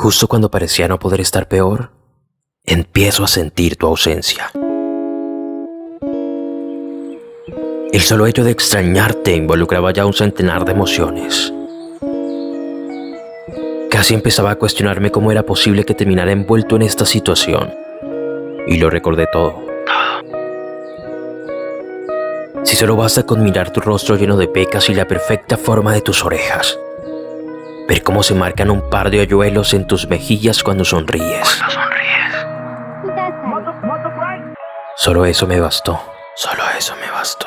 Justo 0.00 0.28
cuando 0.28 0.48
parecía 0.48 0.86
no 0.86 1.00
poder 1.00 1.20
estar 1.20 1.48
peor, 1.48 1.90
empiezo 2.64 3.24
a 3.24 3.26
sentir 3.26 3.74
tu 3.74 3.88
ausencia. 3.88 4.48
El 7.92 8.00
solo 8.02 8.28
hecho 8.28 8.44
de 8.44 8.52
extrañarte 8.52 9.34
involucraba 9.34 9.92
ya 9.92 10.06
un 10.06 10.12
centenar 10.12 10.64
de 10.64 10.70
emociones. 10.70 11.52
Casi 13.90 14.14
empezaba 14.14 14.52
a 14.52 14.54
cuestionarme 14.54 15.10
cómo 15.10 15.32
era 15.32 15.42
posible 15.42 15.84
que 15.84 15.94
terminara 15.94 16.30
envuelto 16.30 16.76
en 16.76 16.82
esta 16.82 17.04
situación. 17.04 17.74
Y 18.68 18.76
lo 18.76 18.90
recordé 18.90 19.26
todo. 19.32 19.66
Si 22.62 22.76
solo 22.76 22.94
basta 22.94 23.26
con 23.26 23.42
mirar 23.42 23.72
tu 23.72 23.80
rostro 23.80 24.14
lleno 24.14 24.36
de 24.36 24.46
pecas 24.46 24.90
y 24.90 24.94
la 24.94 25.08
perfecta 25.08 25.56
forma 25.56 25.92
de 25.92 26.02
tus 26.02 26.24
orejas, 26.24 26.78
ver 27.88 28.02
cómo 28.02 28.22
se 28.22 28.34
marcan 28.34 28.70
un 28.70 28.88
par 28.90 29.10
de 29.10 29.20
hoyuelos 29.20 29.72
en 29.72 29.86
tus 29.86 30.06
mejillas 30.08 30.62
cuando 30.62 30.84
sonríes. 30.84 31.48
Cuando 31.58 31.74
sonríes. 31.74 32.08
Solo 34.96 35.24
eso 35.24 35.46
me 35.46 35.58
bastó. 35.58 35.98
Solo 36.36 36.62
eso 36.76 36.94
me 37.00 37.10
bastó. 37.10 37.46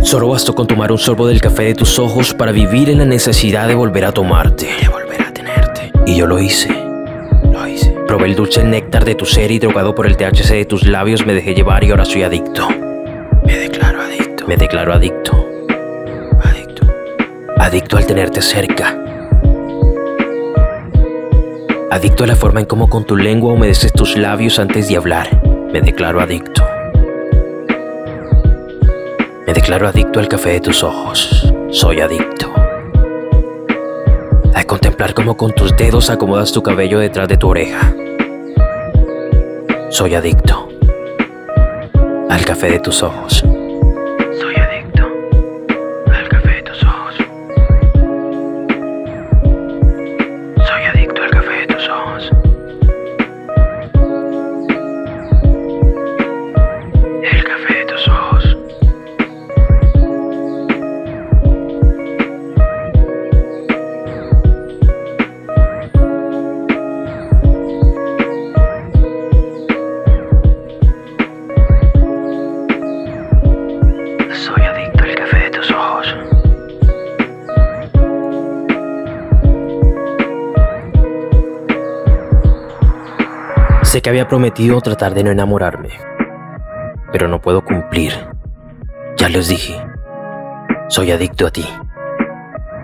Solo 0.00 0.28
bastó 0.28 0.54
con 0.54 0.66
tomar 0.66 0.90
un 0.90 0.98
sorbo 0.98 1.26
del 1.26 1.40
café 1.40 1.64
de 1.64 1.74
tus 1.74 1.98
ojos 1.98 2.32
para 2.32 2.50
vivir 2.50 2.88
en 2.88 2.98
la 2.98 3.04
necesidad 3.04 3.68
de 3.68 3.74
volver 3.74 4.06
a 4.06 4.12
tomarte, 4.12 4.66
de 4.80 4.88
volver 4.88 5.20
a 5.20 5.32
tenerte. 5.32 5.92
Y 6.06 6.16
yo 6.16 6.26
lo 6.26 6.38
hice. 6.38 6.68
Lo 7.52 7.66
hice. 7.66 7.94
Probé 8.06 8.26
el 8.26 8.36
dulce 8.36 8.64
néctar 8.64 9.04
de 9.04 9.14
tu 9.14 9.26
ser 9.26 9.50
y 9.50 9.58
drogado 9.58 9.94
por 9.94 10.06
el 10.06 10.16
THC 10.16 10.50
de 10.52 10.64
tus 10.64 10.86
labios 10.86 11.26
me 11.26 11.34
dejé 11.34 11.54
llevar 11.54 11.84
y 11.84 11.90
ahora 11.90 12.06
soy 12.06 12.22
adicto. 12.22 12.68
Me 13.44 13.58
declaro 13.58 14.00
adicto. 14.00 14.46
Me 14.46 14.56
declaro 14.56 14.94
adicto. 14.94 15.57
Adicto. 17.58 17.96
Al 17.96 18.06
tenerte 18.06 18.40
cerca. 18.40 18.96
Adicto 21.90 22.24
a 22.24 22.26
la 22.26 22.36
forma 22.36 22.60
en 22.60 22.66
cómo 22.66 22.88
con 22.88 23.04
tu 23.04 23.16
lengua 23.16 23.52
humedeces 23.52 23.92
tus 23.92 24.16
labios 24.16 24.58
antes 24.58 24.88
de 24.88 24.96
hablar. 24.96 25.42
Me 25.72 25.80
declaro 25.80 26.20
adicto. 26.20 26.62
Me 29.46 29.52
declaro 29.52 29.88
adicto 29.88 30.20
al 30.20 30.28
café 30.28 30.50
de 30.50 30.60
tus 30.60 30.82
ojos. 30.84 31.52
Soy 31.70 32.00
adicto. 32.00 32.52
A 34.54 34.64
contemplar 34.64 35.12
cómo 35.14 35.36
con 35.36 35.52
tus 35.52 35.76
dedos 35.76 36.10
acomodas 36.10 36.52
tu 36.52 36.62
cabello 36.62 37.00
detrás 37.00 37.28
de 37.28 37.36
tu 37.36 37.48
oreja. 37.48 37.92
Soy 39.90 40.14
adicto. 40.14 40.68
Al 42.30 42.44
café 42.44 42.70
de 42.70 42.78
tus 42.78 43.02
ojos. 43.02 43.44
Sé 83.88 84.02
que 84.02 84.10
había 84.10 84.28
prometido 84.28 84.82
tratar 84.82 85.14
de 85.14 85.24
no 85.24 85.30
enamorarme, 85.30 85.88
pero 87.10 87.26
no 87.26 87.40
puedo 87.40 87.64
cumplir. 87.64 88.12
Ya 89.16 89.30
les 89.30 89.48
dije, 89.48 89.82
soy 90.88 91.10
adicto 91.10 91.46
a 91.46 91.50
ti. 91.50 91.66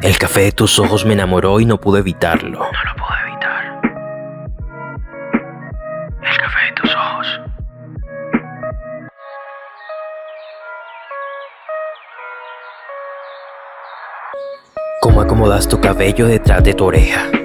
El 0.00 0.16
café 0.16 0.42
de 0.42 0.52
tus 0.52 0.78
ojos 0.78 1.04
me 1.04 1.14
enamoró 1.14 1.58
y 1.58 1.66
no 1.66 1.80
pude 1.80 1.98
evitarlo. 1.98 2.60
No 2.60 2.84
lo 2.84 2.94
puedo 2.94 3.20
evitar. 3.26 3.80
El 6.22 6.36
café 6.36 6.66
de 6.66 6.72
tus 6.80 6.94
ojos. 6.94 7.40
Cómo 15.00 15.20
acomodas 15.20 15.66
tu 15.66 15.80
cabello 15.80 16.28
detrás 16.28 16.62
de 16.62 16.74
tu 16.74 16.84
oreja. 16.84 17.41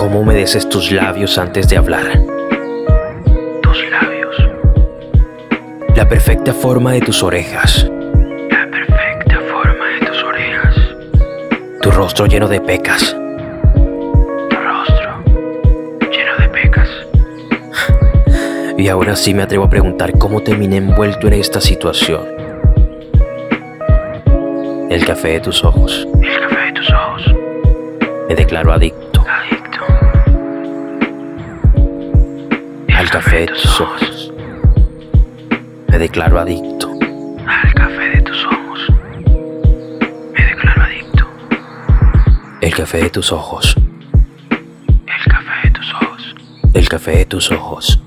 Cómo 0.00 0.20
humedeces 0.20 0.66
tus 0.66 0.90
labios 0.90 1.36
antes 1.36 1.68
de 1.68 1.76
hablar. 1.76 2.22
Tus 3.60 3.90
labios. 3.90 4.34
La 5.94 6.08
perfecta 6.08 6.54
forma 6.54 6.92
de 6.92 7.02
tus 7.02 7.22
orejas. 7.22 7.86
La 8.48 8.66
perfecta 8.70 9.38
forma 9.52 9.86
de 9.88 10.06
tus 10.06 10.24
orejas. 10.24 10.76
Tu 11.82 11.90
rostro 11.90 12.24
lleno 12.24 12.48
de 12.48 12.62
pecas. 12.62 13.14
Tu 14.48 14.56
rostro. 14.56 15.22
Lleno 16.10 16.36
de 16.38 16.48
pecas. 16.48 16.88
Y 18.78 18.88
ahora 18.88 19.14
sí 19.14 19.34
me 19.34 19.42
atrevo 19.42 19.64
a 19.64 19.68
preguntar 19.68 20.16
cómo 20.16 20.42
terminé 20.42 20.78
envuelto 20.78 21.26
en 21.26 21.34
esta 21.34 21.60
situación. 21.60 22.22
El 24.88 25.04
café 25.04 25.32
de 25.32 25.40
tus 25.40 25.62
ojos. 25.62 26.08
El 26.22 26.40
café 26.40 26.60
de 26.62 26.72
tus 26.72 26.90
ojos. 26.90 27.34
Me 28.30 28.34
declaro 28.34 28.72
adicto 28.72 29.09
café 33.10 33.40
de 33.40 33.46
tus 33.48 33.80
ojos. 33.80 34.32
Me 35.88 35.98
declaro 35.98 36.38
adicto 36.38 36.92
Al 37.44 37.74
café 37.74 38.08
de 38.10 38.22
tus 38.22 38.46
ojos. 38.46 38.80
Me 40.32 40.44
declaro 40.44 40.82
adicto. 40.82 41.26
el 42.60 42.72
café 42.72 42.98
de 42.98 43.10
tus 43.10 43.32
ojos. 43.32 43.74
El 43.74 45.32
café 45.32 45.60
de 45.64 45.70
tus 45.72 45.92
ojos. 45.94 46.34
El 46.72 46.88
café 46.88 47.10
de 47.16 47.24
tus 47.26 47.50
ojos. 47.50 48.00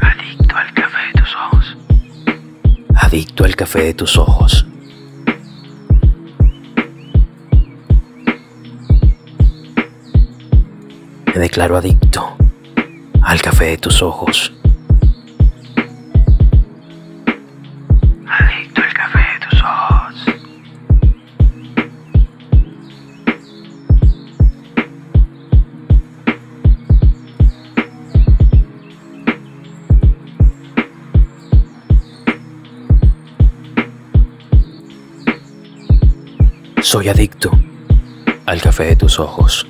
Adicto 0.00 0.56
al 0.56 0.72
café 0.72 0.98
de 1.06 1.20
tus 1.20 1.36
ojos. 1.36 1.76
Adicto 2.94 3.44
al 3.44 3.54
café 3.56 3.82
de 3.82 3.94
tus 3.94 4.16
ojos. 4.16 4.66
Me 11.26 11.40
declaro 11.42 11.76
adicto 11.76 12.45
al 13.26 13.42
café 13.42 13.64
de 13.64 13.76
tus 13.78 14.02
ojos. 14.02 14.52
Adicto 18.28 18.82
al 18.82 18.94
café 18.94 19.18
de 19.18 19.46
tus 19.50 19.62
ojos. 19.62 20.14
Soy 36.80 37.08
adicto 37.08 37.50
al 38.46 38.62
café 38.62 38.84
de 38.84 38.94
tus 38.94 39.18
ojos. 39.18 39.66